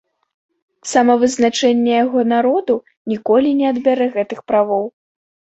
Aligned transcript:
Самавызначэнне 0.91 1.93
яго 2.05 2.19
народу 2.33 2.79
ніколі 3.13 3.49
не 3.61 3.65
адбярэ 3.73 4.07
гэтых 4.17 4.39
правоў! 4.55 4.85